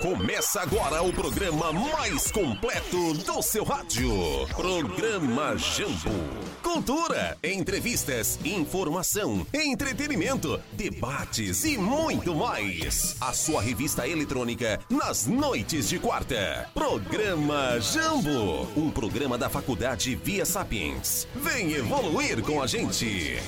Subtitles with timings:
[0.00, 4.10] Começa agora o programa mais completo do seu rádio.
[4.56, 6.10] Programa Jambo.
[6.62, 13.14] Cultura, entrevistas, informação, entretenimento, debates e muito mais.
[13.20, 16.66] A sua revista eletrônica nas noites de quarta.
[16.72, 18.66] Programa Jambo.
[18.74, 21.28] Um programa da Faculdade Via Sapiens.
[21.34, 23.38] Vem evoluir com a gente.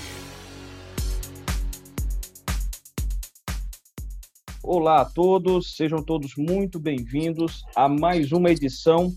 [4.64, 9.12] Olá a todos, sejam todos muito bem-vindos a mais uma edição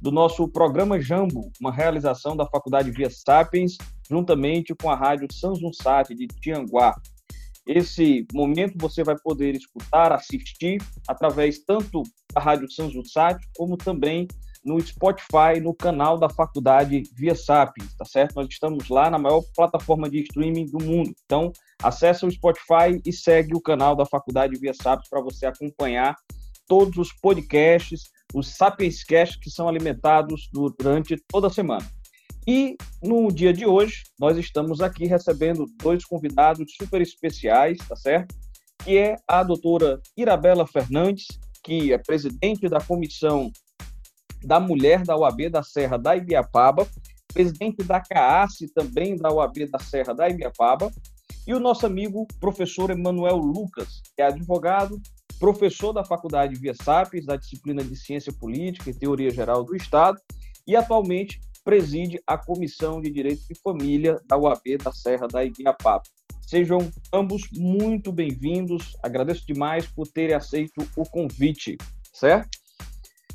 [0.00, 3.76] do nosso programa Jambo, uma realização da Faculdade Via Sapiens,
[4.08, 6.94] juntamente com a Rádio Sanzunsat de Tianguá.
[7.66, 14.28] Esse momento você vai poder escutar, assistir através tanto da Rádio Sanzunsat como também
[14.64, 18.34] no Spotify, no canal da faculdade Via Sapiens, tá certo?
[18.36, 21.12] Nós estamos lá na maior plataforma de streaming do mundo.
[21.24, 26.16] Então, acessa o Spotify e segue o canal da faculdade Via Sapiens para você acompanhar
[26.66, 31.84] todos os podcasts, os Sapiens que são alimentados durante toda a semana.
[32.46, 38.34] E no dia de hoje, nós estamos aqui recebendo dois convidados super especiais, tá certo?
[38.82, 41.26] Que é a doutora Irabela Fernandes,
[41.62, 43.50] que é presidente da Comissão
[44.44, 46.86] da Mulher da UAB da Serra da Ibiapaba,
[47.32, 50.90] presidente da CAASE também da UAB da Serra da Ibiapaba,
[51.46, 55.00] e o nosso amigo professor Emanuel Lucas, que é advogado,
[55.38, 60.18] professor da Faculdade Via Sapiens, da disciplina de Ciência Política e Teoria Geral do Estado,
[60.66, 66.02] e atualmente preside a Comissão de Direito de Família da UAB da Serra da Ibiapaba.
[66.46, 66.78] Sejam
[67.12, 68.96] ambos muito bem-vindos.
[69.02, 71.76] Agradeço demais por terem aceito o convite,
[72.12, 72.63] certo?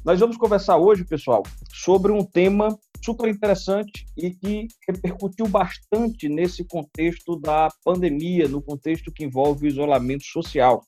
[0.05, 2.69] Nós vamos conversar hoje, pessoal, sobre um tema
[3.03, 9.69] super interessante e que repercutiu bastante nesse contexto da pandemia, no contexto que envolve o
[9.69, 10.81] isolamento social,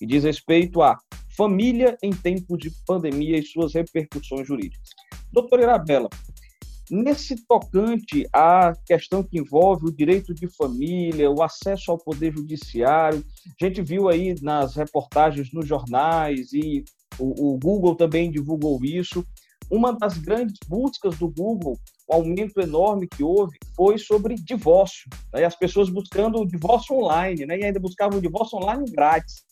[0.00, 0.98] e diz respeito à
[1.36, 4.88] família em tempos de pandemia e suas repercussões jurídicas.
[5.32, 6.08] Doutora Irabela,
[6.90, 13.24] nesse tocante à questão que envolve o direito de família, o acesso ao poder judiciário,
[13.60, 16.84] a gente viu aí nas reportagens nos jornais e
[17.18, 19.24] o, o Google também divulgou isso.
[19.70, 21.78] Uma das grandes buscas do Google,
[22.08, 25.10] o aumento enorme que houve, foi sobre divórcio.
[25.32, 25.44] Né?
[25.44, 27.58] As pessoas buscando o divórcio online, né?
[27.58, 29.44] e ainda buscavam o divórcio online grátis.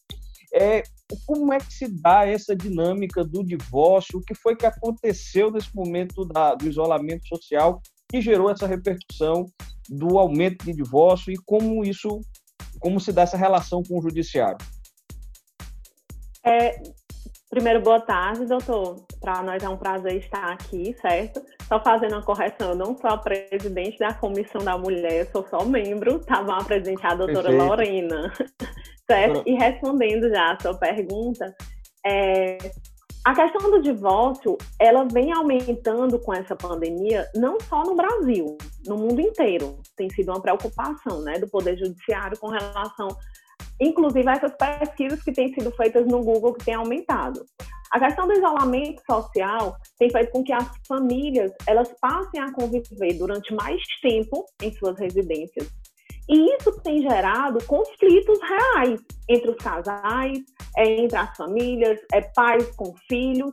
[0.54, 0.84] É,
[1.26, 4.20] como é que se dá essa dinâmica do divórcio?
[4.20, 9.47] O que foi que aconteceu nesse momento da, do isolamento social que gerou essa repercussão
[9.88, 12.20] do aumento de divórcio e como isso,
[12.78, 14.58] como se dá essa relação com o judiciário?
[16.47, 16.80] É,
[17.54, 18.97] Primeiro, boa tarde, doutor.
[19.20, 21.41] Para nós é um prazer estar aqui, certo?
[21.69, 25.65] Só fazendo uma correção, eu não sou a presidente da Comissão da Mulher, sou só
[25.65, 27.65] membro, estava tá a presidente a doutora Perfeito.
[27.65, 28.32] Lorena,
[29.09, 29.42] certo?
[29.47, 31.54] E respondendo já a sua pergunta,
[32.04, 32.59] é,
[33.25, 38.97] a questão do divórcio, ela vem aumentando com essa pandemia, não só no Brasil, no
[38.97, 39.78] mundo inteiro.
[39.97, 43.06] Tem sido uma preocupação né, do Poder Judiciário com relação
[43.80, 47.44] inclusive essas pesquisas que têm sido feitas no Google que têm aumentado.
[47.90, 53.14] A questão do isolamento social tem feito com que as famílias elas passem a conviver
[53.18, 55.70] durante mais tempo em suas residências.
[56.28, 60.38] E isso tem gerado conflitos reais entre os casais,
[60.76, 63.52] é, entre as famílias, é, pais com filhos,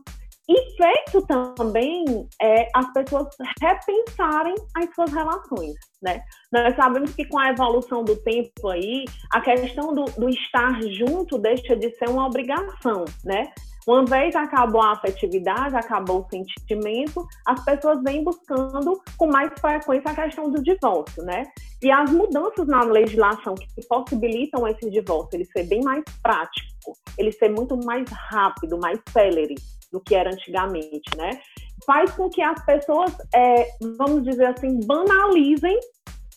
[0.52, 2.04] e feito também
[2.42, 3.28] é, as pessoas
[3.62, 6.22] repensarem as suas relações, né?
[6.52, 11.38] Nós sabemos que com a evolução do tempo aí, a questão do, do estar junto
[11.38, 13.50] deixa de ser uma obrigação, né?
[13.88, 20.12] Uma vez acabou a afetividade, acabou o sentimento, as pessoas vêm buscando com mais frequência
[20.12, 21.46] a questão do divórcio, né?
[21.82, 27.32] E as mudanças na legislação que possibilitam esse divórcio, ele ser bem mais prático, ele
[27.32, 29.56] ser muito mais rápido, mais célere,
[29.92, 31.40] do que era antigamente, né?
[31.86, 35.78] Faz com que as pessoas, é, vamos dizer assim, banalizem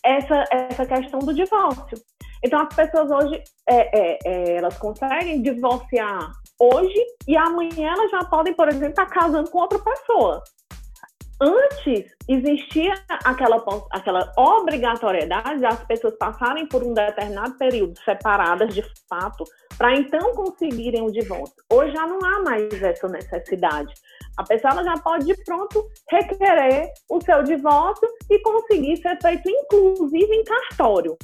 [0.03, 1.97] essa, essa questão do divórcio.
[2.43, 8.23] Então, as pessoas hoje, é, é, é, elas conseguem divorciar hoje e amanhã elas já
[8.25, 10.43] podem, por exemplo, estar casando com outra pessoa.
[11.41, 12.93] Antes existia
[13.25, 13.61] aquela,
[13.91, 19.43] aquela obrigatoriedade das pessoas passarem por um determinado período separadas de fato,
[19.77, 21.55] para então conseguirem o divórcio.
[21.69, 23.93] Hoje já não há mais essa necessidade.
[24.37, 30.33] A pessoa já pode, de pronto, requerer o seu divórcio e conseguir ser feito, inclusive,
[30.33, 31.17] em cartório.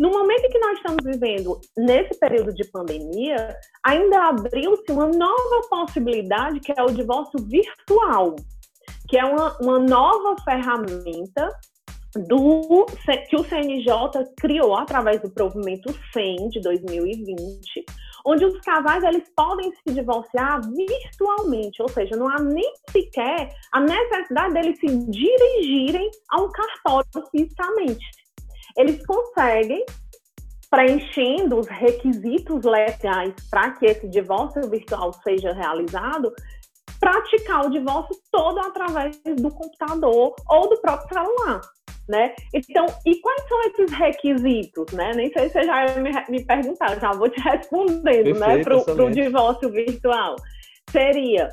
[0.00, 5.60] No momento em que nós estamos vivendo nesse período de pandemia, ainda abriu-se uma nova
[5.68, 8.34] possibilidade que é o divórcio virtual
[9.08, 11.48] que é uma, uma nova ferramenta
[12.28, 12.86] do,
[13.28, 17.84] que o CNJ criou através do provimento 100 de 2020,
[18.26, 23.80] onde os casais eles podem se divorciar virtualmente, ou seja, não há nem sequer a
[23.80, 28.06] necessidade deles se dirigirem a um cartório fisicamente.
[28.76, 29.84] Eles conseguem
[30.70, 36.32] preenchendo os requisitos legais para que esse divórcio virtual seja realizado,
[37.02, 41.60] praticar o divórcio todo através do computador ou do próprio celular.
[42.08, 42.34] Né?
[42.54, 45.12] Então, e quais são esses requisitos, né?
[45.14, 48.62] Nem sei se você já me, me perguntar, já vou te respondendo, né?
[48.62, 50.36] Para o divórcio virtual.
[50.90, 51.48] Seria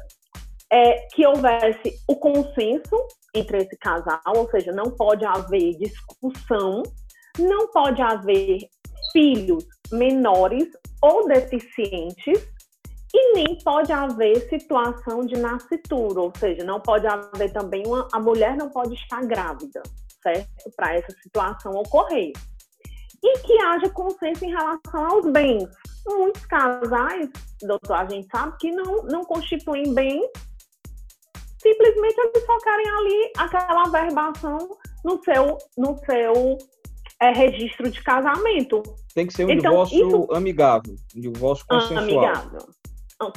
[0.72, 6.82] é, que houvesse o consenso entre esse casal, ou seja, não pode haver discussão,
[7.38, 8.58] não pode haver
[9.14, 10.68] filhos menores
[11.02, 12.50] ou deficientes
[13.14, 18.20] e nem pode haver situação de nascitura, ou seja, não pode haver também uma, a
[18.20, 19.82] mulher não pode estar grávida,
[20.22, 20.72] certo?
[20.76, 22.32] Para essa situação ocorrer.
[23.22, 25.68] E que haja consenso em relação aos bens.
[26.08, 27.30] Muitos casais,
[27.62, 30.30] doutor, a gente sabe que não, não constituem bens,
[31.62, 34.58] simplesmente eles só querem ali aquela verbação
[35.04, 36.58] no seu, no seu
[37.22, 38.82] é, registro de casamento.
[39.14, 40.28] Tem que ser um então, divórcio isso...
[40.32, 42.04] amigável, um divórcio consensual.
[42.04, 42.79] Amigável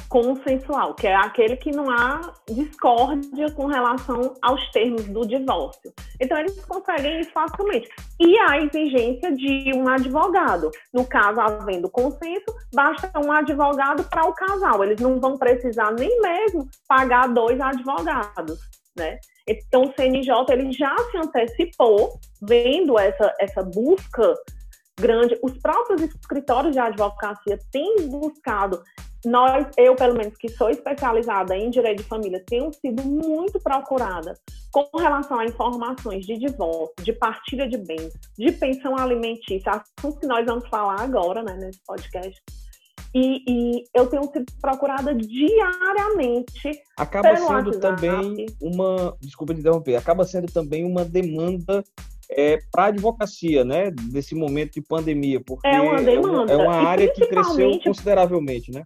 [0.09, 5.93] consensual, que é aquele que não há discórdia com relação aos termos do divórcio.
[6.21, 7.89] Então, eles conseguem isso facilmente.
[8.21, 10.71] E a exigência de um advogado.
[10.93, 14.85] No caso, havendo consenso, basta um advogado para o casal.
[14.85, 18.61] Eles não vão precisar nem mesmo pagar dois advogados.
[18.97, 19.19] Né?
[19.49, 24.35] Então, o CNJ ele já se antecipou, vendo essa, essa busca
[25.01, 25.37] grande.
[25.43, 28.81] Os próprios escritórios de advocacia têm buscado
[29.25, 34.35] nós, eu pelo menos que sou especializada em direito de família, tenho sido muito procurada
[34.73, 40.27] com relação a informações de divórcio, de partilha de bens, de pensão alimentícia, assuntos que
[40.27, 42.41] nós vamos falar agora, né, nesse podcast.
[43.15, 46.81] E, e eu tenho sido procurada diariamente.
[46.97, 47.81] Acaba sendo WhatsApp.
[47.81, 51.85] também uma, desculpa te interromper, acaba sendo também uma demanda
[52.31, 56.53] é, para a advocacia, né, nesse momento de pandemia, porque é uma, demanda.
[56.53, 58.83] é uma, é uma área que cresceu consideravelmente, né?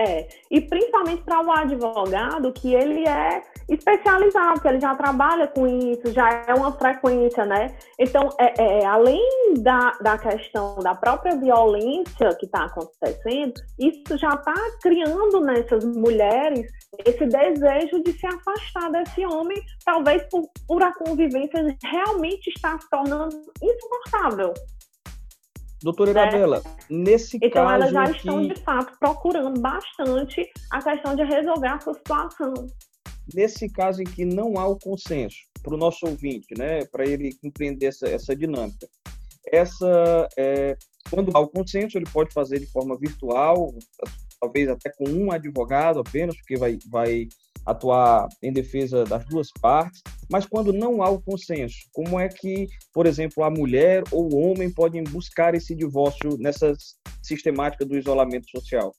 [0.00, 5.66] É, e principalmente para o advogado, que ele é especializado, que ele já trabalha com
[5.66, 7.76] isso, já é uma frequência, né?
[7.98, 9.22] Então, é, é além
[9.58, 16.66] da, da questão da própria violência que está acontecendo, isso já está criando nessas mulheres
[17.04, 22.88] esse desejo de se afastar desse homem, talvez por, por a convivência realmente estar se
[22.88, 24.54] tornando insuportável.
[25.82, 26.94] Doutora Irabela, é.
[26.94, 27.66] nesse então, caso.
[27.66, 32.54] Então, elas já estão, de fato, procurando bastante a questão de resolver a sua situação.
[33.34, 37.34] Nesse caso em que não há o consenso, para o nosso ouvinte, né, para ele
[37.40, 38.88] compreender essa, essa dinâmica,
[39.52, 40.76] essa, é,
[41.10, 43.74] quando há o consenso, ele pode fazer de forma virtual,
[44.40, 47.28] talvez até com um advogado apenas, porque vai, vai
[47.66, 52.66] atuar em defesa das duas partes, mas quando não há o consenso, como é que,
[52.92, 56.72] por exemplo, a mulher ou o homem podem buscar esse divórcio nessa
[57.22, 58.92] sistemática do isolamento social?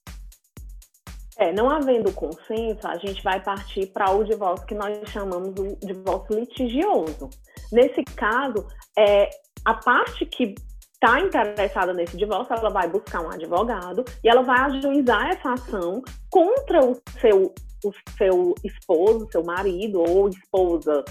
[1.38, 5.76] É, não havendo consenso, a gente vai partir para o divórcio que nós chamamos de
[5.78, 7.30] divórcio litigioso.
[7.72, 8.68] Nesse caso,
[8.98, 9.28] é,
[9.66, 10.54] a parte que
[10.94, 16.04] está interessada nesse divórcio, ela vai buscar um advogado e ela vai ajuizar essa ação
[16.30, 17.52] contra o seu
[17.84, 21.04] o seu esposo, seu marido ou esposa,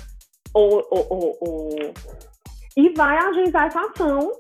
[0.54, 1.70] ou, ou, ou, ou
[2.76, 4.32] e vai ajuizar essa ação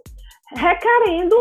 [0.56, 1.36] requerendo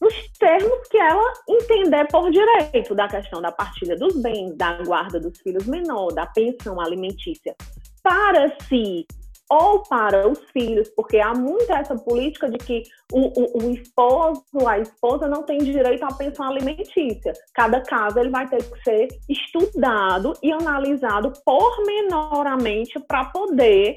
[0.00, 5.18] os termos que ela entender por direito da questão da partilha dos bens, da guarda
[5.18, 7.54] dos filhos menores, da pensão alimentícia,
[8.02, 9.06] para si
[9.50, 12.82] ou para os filhos, porque há muito essa política de que
[13.12, 17.32] o, o, o, esposo, a esposa não tem direito à pensão alimentícia.
[17.54, 23.96] Cada caso ele vai ter que ser estudado e analisado pormenoramente para poder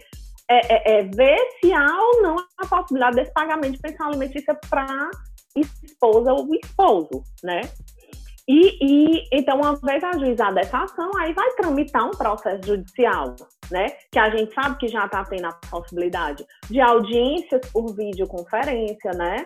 [0.49, 4.57] é, é, é, ver se há ou não a possibilidade desse pagamento de pensão alimentícia
[4.69, 5.09] para
[5.55, 7.61] esposa ou esposo, né?
[8.47, 13.35] E, e, então, uma vez ajuizada essa ação, aí vai tramitar um processo judicial,
[13.69, 13.87] né?
[14.09, 19.45] Que a gente sabe que já está tendo a possibilidade de audiências por videoconferência, né?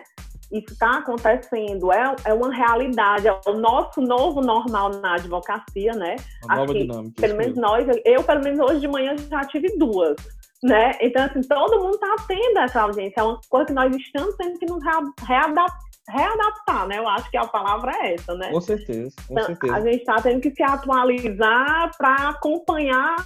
[0.52, 6.14] Isso está acontecendo, é, é uma realidade, é o nosso novo normal na advocacia, né?
[6.44, 7.22] Uma nova Aqui, dinâmica.
[7.22, 10.14] Pelo menos nós, eu, pelo menos hoje de manhã, já tive duas,
[10.62, 10.92] né?
[11.00, 14.58] Então, assim, todo mundo está tendo essa audiência, é uma coisa que nós estamos tendo
[14.60, 14.84] que nos
[15.26, 16.98] readaptar readaptar, né?
[16.98, 18.50] Eu acho que a palavra é essa, né?
[18.50, 19.74] Com certeza, com então, certeza.
[19.74, 23.16] A gente está tendo que se atualizar para acompanhar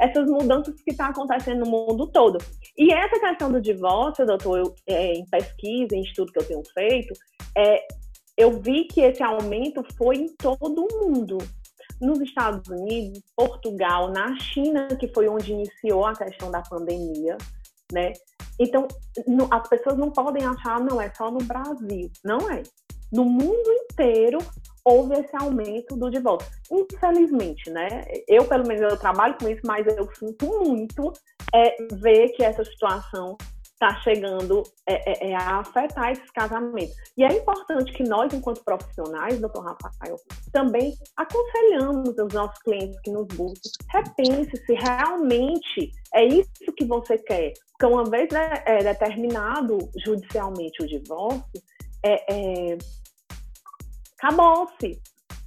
[0.00, 2.38] essas mudanças que estão tá acontecendo no mundo todo.
[2.76, 6.62] E essa questão do divórcio, doutor, eu, é, em pesquisa, em estudo que eu tenho
[6.74, 7.14] feito,
[7.56, 7.86] é,
[8.36, 11.38] eu vi que esse aumento foi em todo o mundo.
[12.00, 17.36] Nos Estados Unidos, Portugal, na China, que foi onde iniciou a questão da pandemia,
[17.92, 18.12] né?
[18.58, 18.86] Então,
[19.50, 22.10] as pessoas não podem achar, não, é só no Brasil.
[22.24, 22.62] Não é.
[23.12, 24.38] No mundo inteiro
[24.84, 26.50] houve esse aumento do divórcio.
[26.70, 28.04] Infelizmente, né?
[28.28, 31.12] Eu, pelo menos, eu trabalho com isso, mas eu sinto muito
[31.54, 33.36] é, ver que essa situação
[33.84, 36.94] está chegando é, é, é, a afetar esses casamentos.
[37.16, 40.16] E é importante que nós, enquanto profissionais, doutor Rafael,
[40.52, 47.18] também aconselhamos os nossos clientes que nos buscam, repense se realmente é isso que você
[47.18, 47.52] quer.
[47.72, 51.62] Porque uma vez né, é, determinado judicialmente o divórcio,
[52.02, 52.78] é, é
[54.18, 55.00] acabou-se.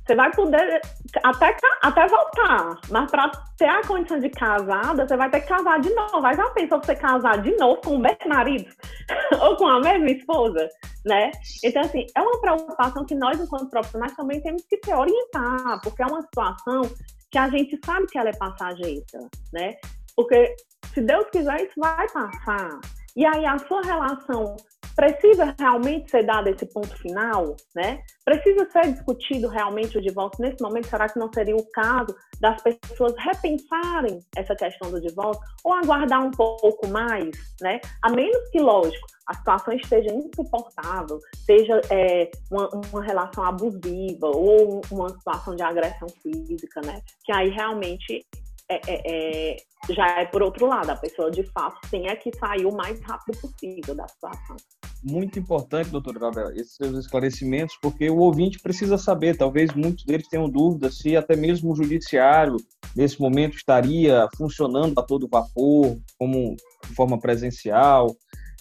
[0.08, 0.82] Você vai poder
[1.22, 5.82] até, até voltar, mas para ter a condição de casada, você vai ter que casar
[5.82, 6.26] de novo.
[6.26, 8.74] Aí já pensou você casar de novo com o mesmo marido
[9.42, 10.70] ou com a mesma esposa,
[11.06, 11.30] né?
[11.62, 16.02] Então, assim, é uma preocupação que nós, enquanto profissionais, também temos que se orientar, porque
[16.02, 16.84] é uma situação
[17.30, 19.04] que a gente sabe que ela é passageira,
[19.52, 19.76] né?
[20.16, 20.56] Porque
[20.94, 22.80] se Deus quiser, isso vai passar.
[23.14, 24.56] E aí a sua relação
[24.98, 28.02] precisa realmente ser dado esse ponto final, né?
[28.26, 30.88] Precisa ser discutido realmente o divórcio nesse momento?
[30.88, 36.26] Será que não seria o caso das pessoas repensarem essa questão do divórcio ou aguardar
[36.26, 37.30] um pouco mais,
[37.62, 37.80] né?
[38.02, 44.82] A menos que, lógico, a situação esteja insuportável, seja é, uma, uma, relação abusiva ou
[44.92, 47.02] uma situação de agressão física, né?
[47.24, 48.26] Que aí realmente
[48.70, 49.58] é, é, é,
[49.94, 53.00] já é por outro lado, a pessoa de fato tem é que sair o mais
[53.02, 54.58] rápido possível da situação.
[55.04, 60.28] Muito importante, doutor Gabriel, esses seus esclarecimentos, porque o ouvinte precisa saber, talvez muitos deles
[60.28, 62.58] tenham dúvidas se até mesmo o judiciário,
[62.96, 68.16] nesse momento, estaria funcionando a todo vapor, como de forma presencial,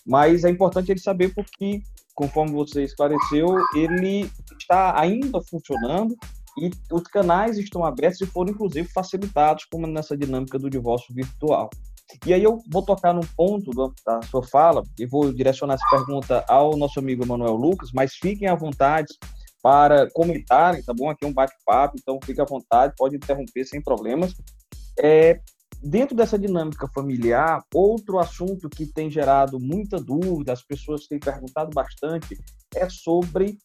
[0.07, 1.81] mas é importante ele saber porque,
[2.15, 6.15] conforme você esclareceu, ele está ainda funcionando,
[6.59, 11.69] e os canais estão abertos e foram, inclusive, facilitados, como nessa dinâmica do divórcio virtual.
[12.25, 13.71] E aí eu vou tocar num ponto
[14.05, 18.49] da sua fala e vou direcionar essa pergunta ao nosso amigo Emanuel Lucas, mas fiquem
[18.49, 19.13] à vontade
[19.63, 21.11] para comentarem, tá bom?
[21.11, 24.33] Aqui é um bate-papo, então fique à vontade, pode interromper sem problemas.
[24.99, 25.41] É,
[25.83, 31.71] dentro dessa dinâmica familiar, outro assunto que tem gerado muita dúvida, as pessoas têm perguntado
[31.75, 32.39] bastante,
[32.75, 33.59] é sobre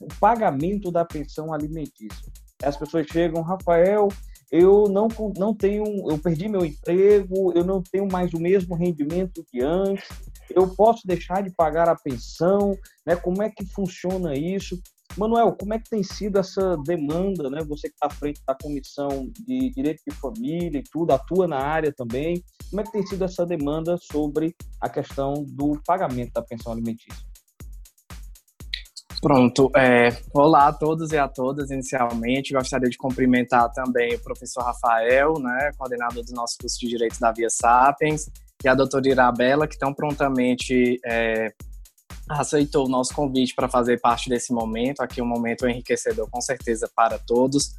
[0.00, 2.32] o pagamento da pensão alimentícia.
[2.62, 4.08] As pessoas chegam, Rafael,
[4.50, 9.44] eu não, não tenho, eu perdi meu emprego, eu não tenho mais o mesmo rendimento
[9.50, 10.04] que antes,
[10.50, 13.16] eu posso deixar de pagar a pensão, né?
[13.16, 14.80] Como é que funciona isso?
[15.16, 17.62] Manuel, como é que tem sido essa demanda, né?
[17.68, 21.58] Você que está à frente da comissão de direito de família e tudo, atua na
[21.58, 22.42] área também.
[22.70, 27.24] Como é que tem sido essa demanda sobre a questão do pagamento da pensão alimentícia?
[29.24, 29.72] Pronto.
[29.74, 31.70] É, olá a todos e a todas.
[31.70, 37.18] Inicialmente, gostaria de cumprimentar também o professor Rafael, né, coordenador do nosso curso de Direito
[37.18, 38.30] da Via Sapiens,
[38.62, 41.54] e a doutora Irabela, que tão prontamente é,
[42.28, 46.86] aceitou o nosso convite para fazer parte desse momento, aqui um momento enriquecedor, com certeza,
[46.94, 47.70] para todos.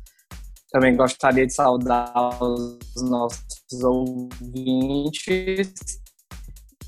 [0.71, 2.11] Também gostaria de saudar
[2.41, 5.19] os nossos ouvintes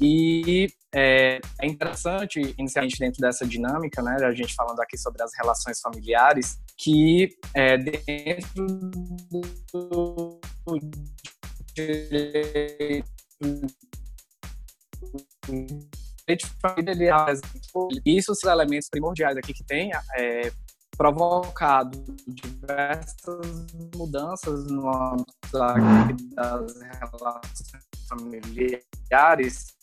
[0.01, 5.29] e é, é, interessante, inicialmente, dentro dessa dinâmica, né, a gente falando aqui sobre as
[5.37, 8.65] relações familiares, que é, dentro
[9.71, 10.39] do
[11.75, 13.05] direito
[16.27, 17.09] de família, ele,
[18.03, 20.51] isso são elementos primordiais aqui que tem é,
[20.97, 29.76] provocado diversas mudanças no âmbito das relações familiares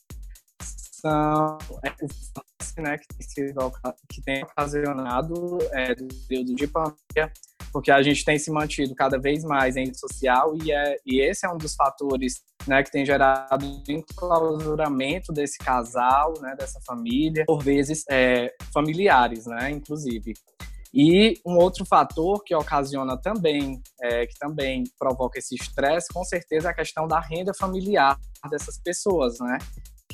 [1.04, 3.72] são é, né, que tem, sido,
[4.08, 7.32] que tem ocasionado é, do período de pandemia,
[7.70, 11.20] porque a gente tem se mantido cada vez mais em rede social e, é, e
[11.20, 17.44] esse é um dos fatores né, que tem gerado enclausuramento desse casal, né, dessa família,
[17.44, 20.32] por vezes é, familiares, né, inclusive.
[20.96, 26.68] E um outro fator que ocasiona também, é, que também provoca esse estresse, com certeza
[26.68, 28.16] é a questão da renda familiar
[28.48, 29.58] dessas pessoas, né?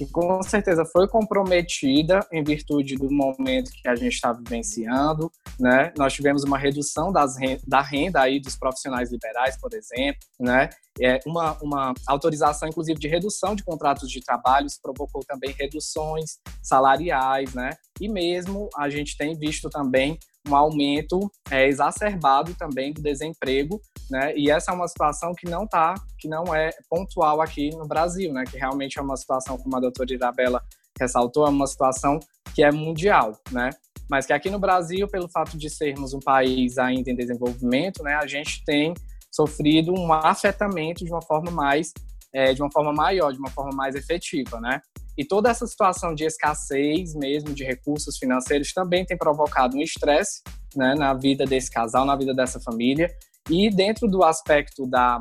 [0.01, 5.93] Que com certeza foi comprometida em virtude do momento que a gente está vivenciando, né?
[5.99, 7.35] Nós tivemos uma redução das
[7.67, 10.71] da renda aí dos profissionais liberais, por exemplo, né?
[10.99, 16.39] É uma, uma autorização, inclusive, de redução de contratos de trabalho, isso provocou também reduções
[16.63, 17.71] salariais, né?
[18.01, 23.81] E mesmo a gente tem visto também um aumento é, exacerbado também do desemprego,
[24.11, 24.35] né?
[24.37, 28.33] E essa é uma situação que não tá, que não é pontual aqui no Brasil,
[28.33, 28.45] né?
[28.51, 30.63] Que realmente é uma situação, como a doutora Irabela
[30.99, 32.19] ressaltou, é uma situação
[32.55, 33.71] que é mundial, né?
[34.11, 38.15] mas que aqui no Brasil, pelo fato de sermos um país ainda em desenvolvimento, né,
[38.15, 38.93] a gente tem
[39.31, 41.93] sofrido um afetamento de uma forma mais,
[42.35, 44.81] é, de uma forma maior, de uma forma mais efetiva, né?
[45.17, 50.43] E toda essa situação de escassez mesmo de recursos financeiros também tem provocado um estresse
[50.75, 53.09] né, na vida desse casal, na vida dessa família.
[53.49, 55.19] E dentro do aspecto da,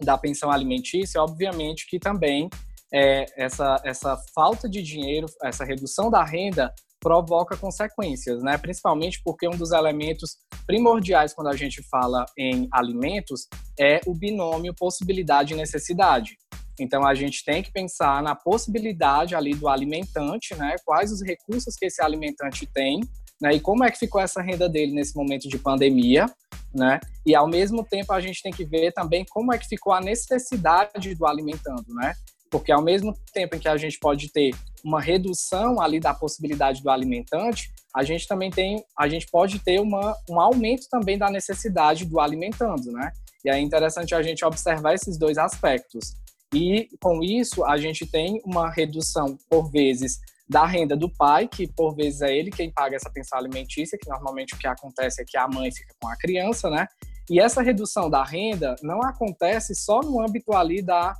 [0.00, 2.48] da pensão alimentícia, obviamente que também
[2.92, 8.58] é, essa, essa falta de dinheiro, essa redução da renda provoca consequências, né?
[8.58, 13.46] Principalmente porque um dos elementos primordiais quando a gente fala em alimentos
[13.78, 16.36] é o binômio possibilidade e necessidade.
[16.78, 20.76] Então a gente tem que pensar na possibilidade ali do alimentante, né?
[20.84, 23.00] Quais os recursos que esse alimentante tem,
[23.40, 23.54] né?
[23.54, 26.26] E como é que ficou essa renda dele nesse momento de pandemia,
[26.74, 27.00] né?
[27.24, 30.00] E ao mesmo tempo a gente tem que ver também como é que ficou a
[30.00, 32.14] necessidade do alimentando, né?
[32.50, 34.54] Porque ao mesmo tempo em que a gente pode ter
[34.84, 39.80] uma redução ali da possibilidade do alimentante, a gente também tem, a gente pode ter
[39.80, 43.10] uma, um aumento também da necessidade do alimentando, né?
[43.44, 46.14] E é interessante a gente observar esses dois aspectos.
[46.56, 51.66] E com isso, a gente tem uma redução, por vezes, da renda do pai, que
[51.66, 55.24] por vezes é ele quem paga essa pensão alimentícia, que normalmente o que acontece é
[55.26, 56.86] que a mãe fica com a criança, né?
[57.28, 61.14] E essa redução da renda não acontece só no âmbito ali da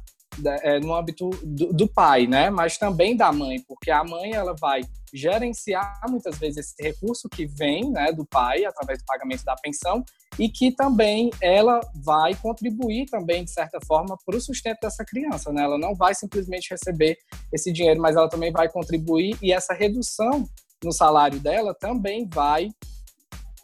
[0.63, 2.51] é, no âmbito do, do, pai, né?
[2.51, 7.47] Mas também da mãe, porque a mãe ela vai gerenciar muitas vezes esse recurso que
[7.47, 10.05] vem, né, do pai através do pagamento da pensão
[10.39, 15.53] e que também ela vai contribuir também de certa forma para o sustento dessa criança,
[15.53, 15.63] né?
[15.63, 17.17] Ela não vai simplesmente receber
[17.53, 20.45] esse dinheiro, mas ela também vai contribuir e essa redução
[20.85, 22.69] no salário dela também vai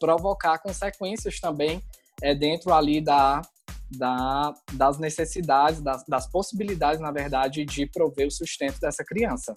[0.01, 1.83] provocar consequências também
[2.23, 3.43] é, dentro ali da
[3.97, 9.55] da, das necessidades, das, das, possibilidades, na verdade, de prover o sustento dessa criança.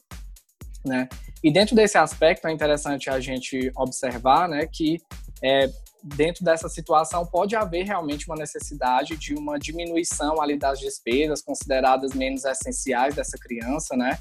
[0.86, 1.08] Né?
[1.44, 5.02] E dentro desse aspecto é interessante a gente observar né, que
[5.44, 5.68] é,
[6.04, 12.14] dentro dessa situação pode haver realmente uma necessidade de uma diminuição ali das despesas consideradas
[12.14, 14.18] menos essenciais dessa criança, né?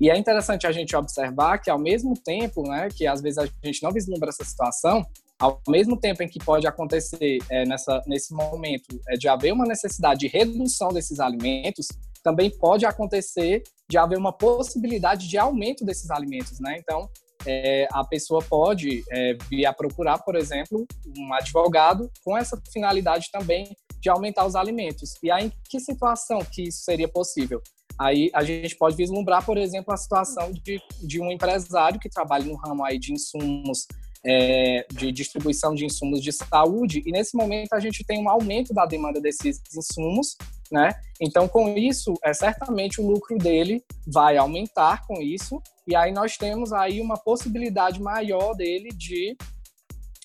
[0.00, 3.46] E é interessante a gente observar que ao mesmo tempo, né, que às vezes a
[3.62, 5.06] gente não vislumbra essa situação,
[5.44, 9.66] ao mesmo tempo em que pode acontecer é, nessa, nesse momento é, de haver uma
[9.66, 11.86] necessidade de redução desses alimentos,
[12.22, 16.78] também pode acontecer de haver uma possibilidade de aumento desses alimentos, né?
[16.78, 17.10] Então,
[17.46, 23.30] é, a pessoa pode é, vir a procurar, por exemplo, um advogado com essa finalidade
[23.30, 25.12] também de aumentar os alimentos.
[25.22, 27.60] E aí, em que situação que isso seria possível?
[28.00, 32.46] Aí a gente pode vislumbrar, por exemplo, a situação de, de um empresário que trabalha
[32.46, 33.86] no ramo aí de insumos
[34.24, 38.72] é, de distribuição de insumos de saúde, e nesse momento a gente tem um aumento
[38.72, 40.36] da demanda desses insumos,
[40.72, 40.90] né?
[41.20, 46.36] Então, com isso, é certamente o lucro dele vai aumentar com isso, e aí nós
[46.36, 49.36] temos aí uma possibilidade maior dele de,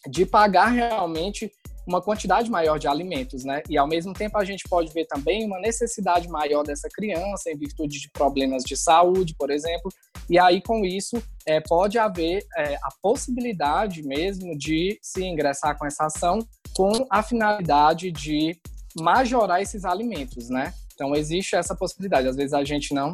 [0.09, 1.51] de pagar realmente
[1.89, 3.63] uma quantidade maior de alimentos, né?
[3.67, 7.58] E ao mesmo tempo a gente pode ver também uma necessidade maior dessa criança em
[7.58, 9.91] virtude de problemas de saúde, por exemplo.
[10.30, 15.86] E aí com isso é, pode haver é, a possibilidade mesmo de se ingressar com
[15.86, 16.39] essa ação
[16.75, 18.56] com a finalidade de
[18.99, 20.71] majorar esses alimentos, né?
[20.93, 22.28] Então existe essa possibilidade.
[22.28, 23.13] Às vezes a gente não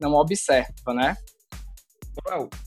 [0.00, 1.16] não observa, né?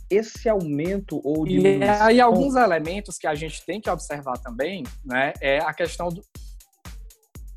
[0.10, 1.88] Esse aumento ou diminuição...
[1.88, 6.10] E aí alguns elementos que a gente tem que observar também, né, é a questão
[6.10, 6.24] do...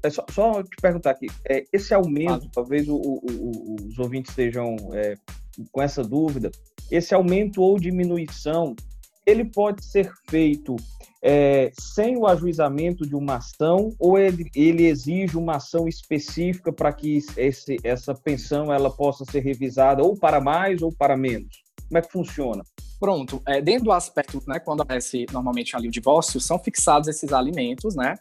[0.02, 4.30] É só, só te perguntar aqui, é, esse aumento, talvez o, o, o, os ouvintes
[4.30, 5.14] estejam é,
[5.70, 6.50] com essa dúvida,
[6.90, 8.74] esse aumento ou diminuição,
[9.24, 10.74] ele pode ser feito
[11.22, 16.92] é, sem o ajuizamento de uma ação ou ele, ele exige uma ação específica para
[16.92, 21.61] que esse, essa pensão ela possa ser revisada ou para mais ou para menos?
[21.92, 22.64] Como é que funciona?
[22.98, 27.34] Pronto, é, dentro do aspecto, né, quando acontece normalmente ali o divórcio, são fixados esses
[27.34, 28.14] alimentos, né?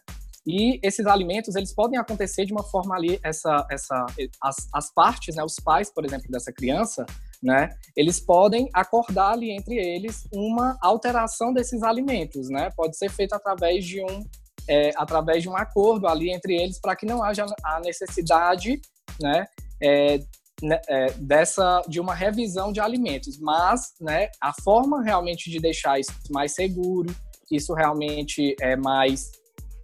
[0.46, 4.04] E esses alimentos, eles podem acontecer de uma forma ali, essa, essa,
[4.42, 7.06] as, as partes, né, os pais, por exemplo, dessa criança,
[7.42, 12.68] né, eles podem acordar ali entre eles uma alteração desses alimentos, né?
[12.76, 14.22] Pode ser feito através de um,
[14.68, 18.82] é, através de um acordo ali entre eles para que não haja a necessidade,
[19.18, 19.46] né,
[19.82, 20.18] é,
[20.62, 25.98] né, é, dessa de uma revisão de alimentos, mas né, a forma realmente de deixar
[25.98, 27.14] isso mais seguro,
[27.50, 29.32] isso realmente é mais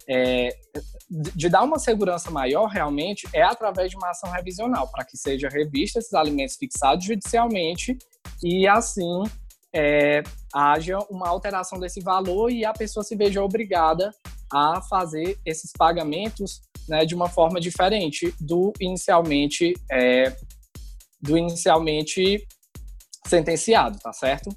[0.09, 0.49] é,
[1.09, 5.47] de dar uma segurança maior realmente é através de uma ação revisional para que seja
[5.47, 7.95] revista esses alimentos fixados judicialmente
[8.43, 9.23] e assim
[9.73, 14.11] é, haja uma alteração desse valor e a pessoa se veja obrigada
[14.51, 20.35] a fazer esses pagamentos né, de uma forma diferente do inicialmente é,
[21.21, 22.45] do inicialmente
[23.25, 24.49] sentenciado, tá certo?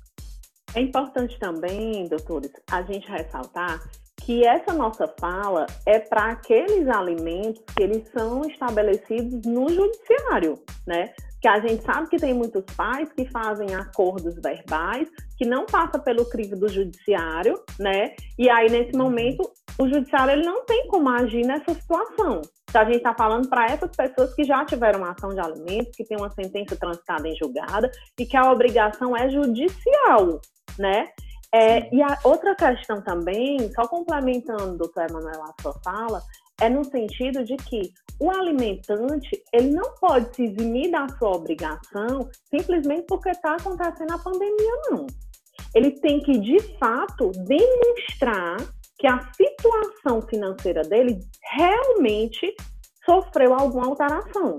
[0.75, 3.81] É importante também, doutores, a gente ressaltar
[4.25, 11.13] que essa nossa fala é para aqueles alimentos que eles são estabelecidos no judiciário, né?
[11.41, 15.99] Que a gente sabe que tem muitos pais que fazem acordos verbais que não passa
[15.99, 18.15] pelo crivo do judiciário, né?
[18.39, 19.43] E aí nesse momento
[19.79, 22.43] o judiciário ele não tem como agir nessa situação.
[22.69, 25.95] Então, a gente está falando para essas pessoas que já tiveram uma ação de alimentos,
[25.95, 30.41] que tem uma sentença transitada em julgada e que a obrigação é judicial,
[30.79, 31.09] né?
[31.55, 36.23] É, e a outra questão também, só complementando, doutor Emanuel, a sua fala,
[36.61, 42.31] é no sentido de que o alimentante ele não pode se eximir da sua obrigação
[42.49, 45.07] simplesmente porque está acontecendo a pandemia, não.
[45.75, 48.57] Ele tem que, de fato, demonstrar
[49.03, 51.19] que a situação financeira dele
[51.57, 52.55] realmente
[53.05, 54.57] sofreu alguma alteração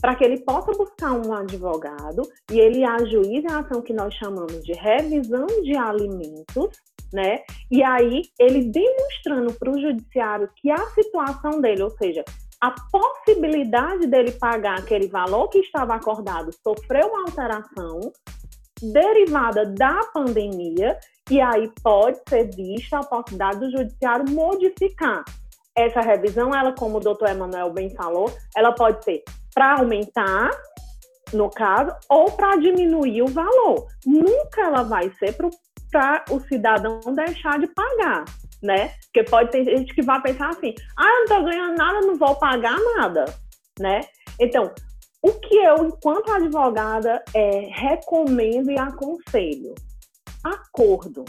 [0.00, 4.64] para que ele possa buscar um advogado e ele ajuize a ação que nós chamamos
[4.64, 6.70] de revisão de alimentos,
[7.12, 7.42] né?
[7.70, 12.24] E aí ele demonstrando para o judiciário que a situação dele, ou seja,
[12.62, 18.00] a possibilidade dele pagar aquele valor que estava acordado sofreu uma alteração
[18.80, 20.98] derivada da pandemia,
[21.32, 25.24] e aí pode ser vista a possibilidade do judiciário modificar
[25.74, 29.22] essa revisão, ela, como o doutor Emanuel bem falou, ela pode ser
[29.54, 30.50] para aumentar,
[31.32, 33.86] no caso, ou para diminuir o valor.
[34.04, 35.34] Nunca ela vai ser
[35.90, 38.26] para o cidadão deixar de pagar,
[38.62, 38.92] né?
[39.04, 42.18] Porque pode ter gente que vai pensar assim, ah, eu não estou ganhando nada, não
[42.18, 43.24] vou pagar nada,
[43.80, 44.02] né?
[44.38, 44.70] Então,
[45.22, 49.74] o que eu, enquanto advogada, é, recomendo e aconselho?
[50.44, 51.24] Acordo.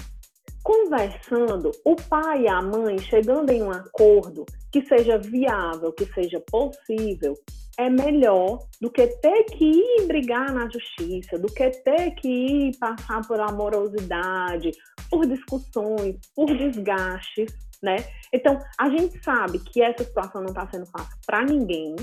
[0.63, 6.41] Conversando, o pai e a mãe chegando em um acordo que seja viável, que seja
[6.49, 7.35] possível,
[7.77, 12.77] é melhor do que ter que ir brigar na justiça, do que ter que ir
[12.77, 14.71] passar por amorosidade,
[15.09, 17.97] por discussões, por desgastes, né?
[18.31, 21.95] Então, a gente sabe que essa situação não está sendo fácil para ninguém,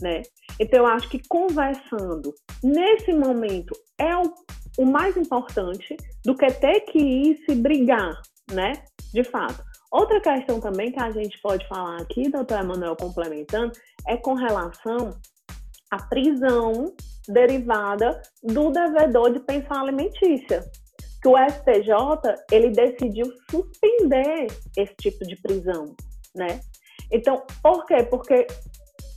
[0.00, 0.22] né?
[0.60, 4.22] Então, eu acho que conversando nesse momento é o,
[4.78, 8.20] o mais importante do que ter que ir se brigar,
[8.52, 8.72] né?
[9.12, 9.62] De fato.
[9.92, 13.72] Outra questão também que a gente pode falar aqui, doutor Emanuel complementando,
[14.08, 15.10] é com relação
[15.90, 16.92] à prisão
[17.28, 20.60] derivada do devedor de pensão alimentícia.
[21.22, 21.94] Que o STJ,
[22.50, 25.94] ele decidiu suspender esse tipo de prisão,
[26.34, 26.60] né?
[27.12, 28.02] Então, por quê?
[28.02, 28.46] Porque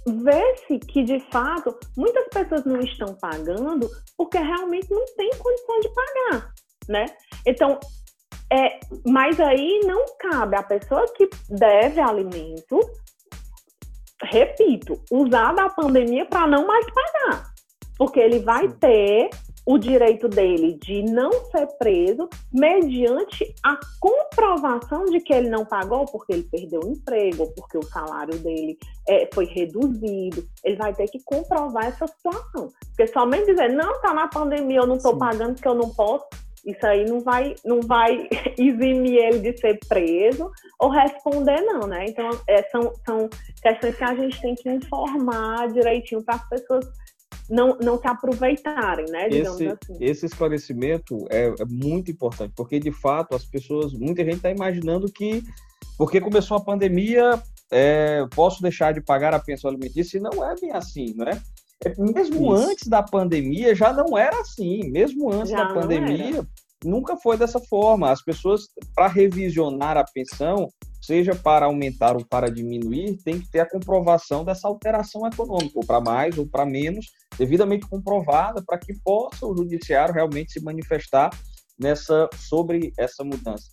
[0.07, 5.89] vê-se que, de fato, muitas pessoas não estão pagando porque realmente não tem condição de
[5.89, 6.53] pagar,
[6.87, 7.05] né?
[7.45, 7.79] Então,
[8.51, 12.79] é, mas aí não cabe a pessoa que deve alimento,
[14.23, 17.51] repito, usar da pandemia para não mais pagar.
[17.97, 19.29] Porque ele vai ter
[19.67, 26.05] o direito dele de não ser preso mediante a comprovação de que ele não pagou
[26.05, 28.77] porque ele perdeu o emprego, porque o salário dele
[29.09, 30.47] é, foi reduzido.
[30.63, 32.71] Ele vai ter que comprovar essa situação.
[32.87, 36.25] Porque somente dizer, não, tá na pandemia, eu não estou pagando porque eu não posso,
[36.65, 40.49] isso aí não vai, não vai eximir ele de ser preso
[40.79, 42.05] ou responder, não, né?
[42.07, 43.29] Então, é, são, são
[43.61, 46.87] questões que a gente tem que informar direitinho para as pessoas
[47.49, 49.29] não, não se aproveitarem, né?
[49.29, 49.97] Digamos esse, assim.
[49.99, 55.11] esse esclarecimento é, é, muito importante, porque de fato as pessoas, muita gente está imaginando
[55.11, 55.43] que
[55.97, 60.53] porque começou a pandemia, é, posso deixar de pagar a pensão alimentícia, e não é
[60.59, 61.41] bem assim, né?
[61.97, 62.69] Mesmo Isso.
[62.69, 64.89] antes da pandemia, já não era assim.
[64.89, 66.45] Mesmo antes já da pandemia,
[66.83, 68.11] nunca foi dessa forma.
[68.11, 68.63] As pessoas,
[68.95, 70.67] para revisionar a pensão,
[71.07, 75.85] seja para aumentar ou para diminuir, tem que ter a comprovação dessa alteração econômica, ou
[75.85, 81.29] para mais ou para menos, devidamente comprovada, para que possa o judiciário realmente se manifestar
[81.79, 83.69] nessa sobre essa mudança.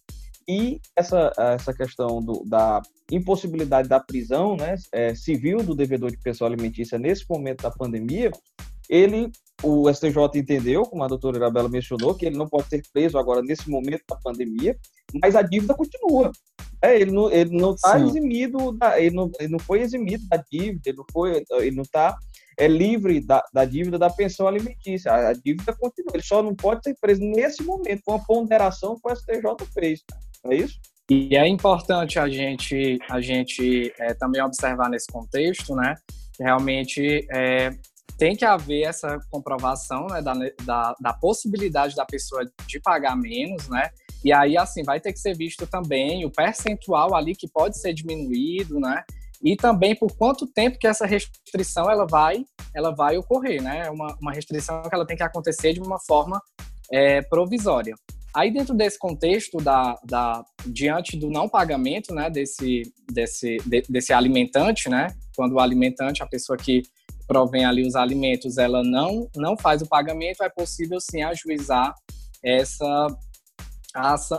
[0.49, 6.19] E essa, essa questão do, da impossibilidade da prisão né, é, civil do devedor de
[6.19, 8.31] pensão alimentícia nesse momento da pandemia,
[8.89, 13.19] ele, o STJ entendeu, como a doutora Isabela mencionou, que ele não pode ser preso
[13.19, 14.77] agora nesse momento da pandemia,
[15.21, 16.31] mas a dívida continua.
[16.85, 20.37] É, ele não ele não está eximido, da, ele, não, ele não foi eximido da
[20.37, 22.17] dívida, ele não foi, ele não está
[22.59, 25.11] é livre da, da dívida da pensão alimentícia.
[25.11, 26.13] A, a, dívida continua.
[26.15, 30.05] Ele só não pode ser preso nesse momento, com a ponderação que o STJ fez.
[30.47, 30.79] É isso?
[31.11, 35.95] E é importante a gente, a gente é, também observar nesse contexto, né?
[36.35, 37.71] Que realmente é,
[38.19, 40.33] tem que haver essa comprovação né, da,
[40.65, 43.91] da, da, possibilidade da pessoa de pagar menos, né?
[44.25, 47.93] E aí, assim, vai ter que ser visto também o percentual ali que pode ser
[47.93, 49.03] diminuído, né?
[49.43, 53.91] E também por quanto tempo que essa restrição ela vai, ela vai ocorrer, né?
[53.91, 56.41] Uma, uma restrição que ela tem que acontecer de uma forma
[56.91, 57.95] é, provisória.
[58.35, 62.83] Aí, dentro desse contexto, da, da, diante do não pagamento né, desse,
[63.13, 65.07] desse, de, desse alimentante, né,
[65.37, 66.83] quando o alimentante, a pessoa que
[67.29, 71.95] provém ali os alimentos, ela não, não faz o pagamento, é possível sim ajuizar
[72.43, 73.07] essa,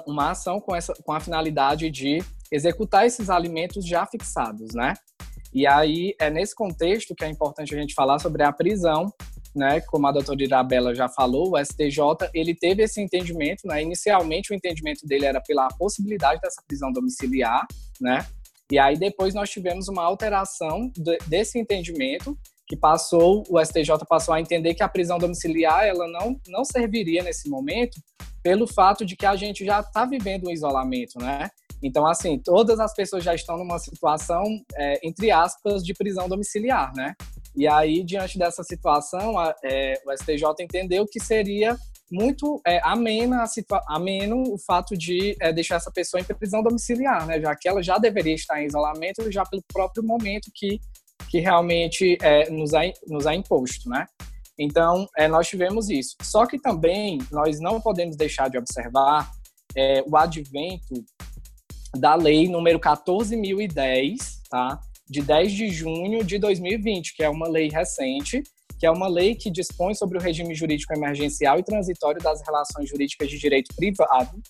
[0.06, 2.20] uma ação com, essa, com a finalidade de
[2.52, 4.94] executar esses alimentos já fixados, né?
[5.54, 9.12] E aí é nesse contexto que é importante a gente falar sobre a prisão
[9.56, 14.52] né, como a doutora Irabela já falou, o STJ, ele teve esse entendimento, né, inicialmente
[14.52, 17.66] o entendimento dele era pela possibilidade dessa prisão domiciliar,
[18.02, 18.26] né,
[18.70, 24.34] e aí depois nós tivemos uma alteração de, desse entendimento, que passou, o STJ passou
[24.34, 28.00] a entender que a prisão domiciliar, ela não, não serviria nesse momento,
[28.42, 31.50] pelo fato de que a gente já está vivendo um isolamento, né,
[31.86, 34.44] então, assim, todas as pessoas já estão numa situação,
[34.76, 37.14] é, entre aspas, de prisão domiciliar, né?
[37.56, 41.78] E aí, diante dessa situação, a, é, o STJ entendeu que seria
[42.12, 43.46] muito é, amena
[43.88, 47.40] ameno o fato de é, deixar essa pessoa em prisão domiciliar, né?
[47.40, 50.80] Já que ela já deveria estar em isolamento já pelo próprio momento que,
[51.36, 54.06] que realmente é, nos, é, nos é imposto, né?
[54.58, 56.16] Então, é, nós tivemos isso.
[56.22, 59.30] Só que também nós não podemos deixar de observar
[59.76, 60.94] é, o advento
[61.98, 64.16] da lei número 14.010,
[64.50, 64.80] tá?
[65.10, 68.42] de 10 de junho de 2020, que é uma lei recente,
[68.80, 72.90] que é uma lei que dispõe sobre o regime jurídico emergencial e transitório das relações
[72.90, 74.42] jurídicas de direito privado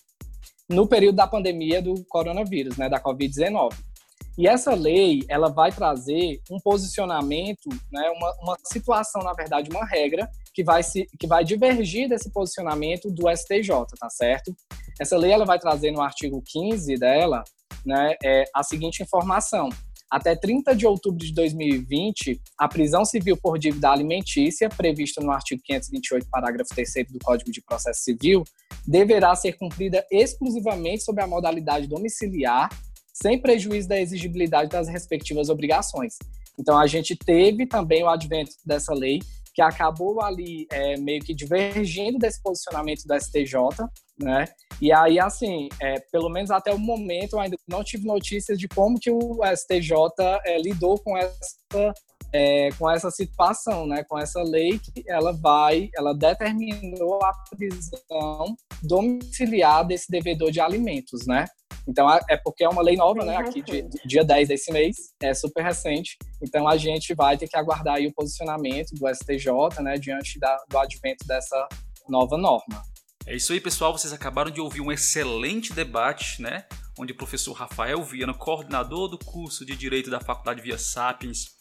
[0.68, 3.74] no período da pandemia do coronavírus, né, da Covid-19.
[4.38, 9.84] E essa lei, ela vai trazer um posicionamento, né, uma, uma situação, na verdade, uma
[9.86, 14.54] regra que vai, se, que vai divergir desse posicionamento do STJ, tá certo?
[15.00, 17.44] Essa lei, ela vai trazer no artigo 15 dela,
[17.84, 19.70] né, é, a seguinte informação,
[20.10, 25.62] até 30 de outubro de 2020, a prisão civil por dívida alimentícia, prevista no artigo
[25.64, 28.44] 528, parágrafo 3 do Código de Processo Civil,
[28.86, 32.68] deverá ser cumprida exclusivamente sob a modalidade domiciliar,
[33.22, 36.16] sem prejuízo da exigibilidade das respectivas obrigações.
[36.58, 39.20] Então, a gente teve também o advento dessa lei,
[39.54, 43.54] que acabou ali é, meio que divergindo desse posicionamento do STJ,
[44.18, 44.44] né?
[44.82, 48.68] E aí, assim, é, pelo menos até o momento, eu ainda não tive notícias de
[48.68, 49.96] como que o STJ
[50.44, 51.94] é, lidou com essa,
[52.32, 54.04] é, com essa situação, né?
[54.04, 61.26] Com essa lei que ela vai, ela determinou a prisão domiciliar desse devedor de alimentos,
[61.26, 61.46] né?
[61.88, 63.36] Então, é porque é uma lei nova, Bem né?
[63.36, 66.16] Aqui, de, dia 10 desse mês, é super recente.
[66.42, 69.96] Então, a gente vai ter que aguardar aí o posicionamento do STJ, né?
[69.96, 71.68] Diante da, do advento dessa
[72.08, 72.82] nova norma.
[73.24, 73.96] É isso aí, pessoal.
[73.96, 76.64] Vocês acabaram de ouvir um excelente debate, né?
[76.98, 81.55] Onde o professor Rafael Viana, coordenador do curso de Direito da Faculdade Via Sapiens,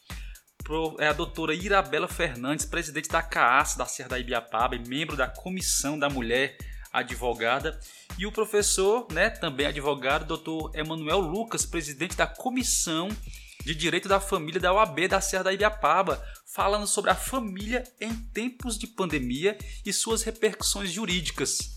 [1.00, 5.28] é a doutora Irabela Fernandes, presidente da CAAS da Serra da Ibiapaba e membro da
[5.28, 6.58] Comissão da Mulher
[6.92, 7.80] advogada,
[8.18, 13.10] e o professor, né, também advogado, doutor Emanuel Lucas, presidente da Comissão
[13.64, 18.14] de Direito da Família da OAB da Serra da Ibiapaba, falando sobre a família em
[18.34, 21.75] tempos de pandemia e suas repercussões jurídicas.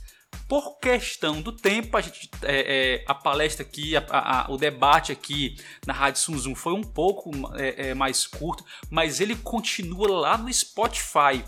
[0.49, 5.13] Por questão do tempo, a, gente, é, é, a palestra aqui, a, a, o debate
[5.13, 10.39] aqui na Rádio Sunzum foi um pouco é, é, mais curto, mas ele continua lá
[10.39, 11.45] no Spotify.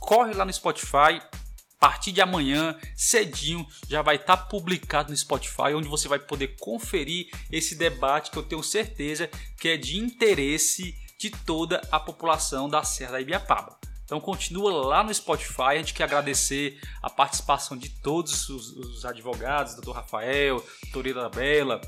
[0.00, 5.16] Corre lá no Spotify, a partir de amanhã, cedinho, já vai estar tá publicado no
[5.16, 9.28] Spotify, onde você vai poder conferir esse debate que eu tenho certeza
[9.60, 13.78] que é de interesse de toda a população da Serra da Ibiapaba.
[14.08, 19.04] Então continua lá no Spotify, a gente quer agradecer a participação de todos os, os
[19.04, 21.78] advogados, doutor Rafael, doutora Bela,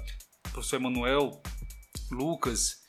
[0.52, 1.40] professor Emanuel,
[2.10, 2.82] Lucas,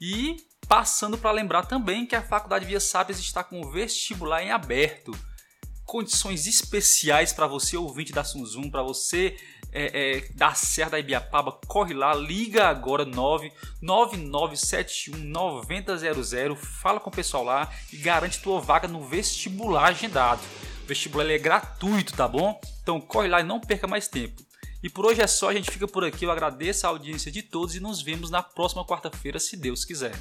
[0.00, 4.52] e passando para lembrar também que a Faculdade Via Sapiens está com o vestibular em
[4.52, 5.12] aberto.
[5.84, 9.36] Condições especiais para você, ouvinte da Sunzum, para você
[9.72, 17.12] é, é, da Serra da Ibiapaba, corre lá, liga agora 99971 9000, fala com o
[17.12, 20.40] pessoal lá e garante tua vaga no vestibular agendado.
[20.84, 22.58] O vestibular é gratuito, tá bom?
[22.82, 24.42] Então corre lá e não perca mais tempo.
[24.82, 26.24] E por hoje é só, a gente fica por aqui.
[26.24, 30.14] Eu agradeço a audiência de todos e nos vemos na próxima quarta-feira, se Deus quiser.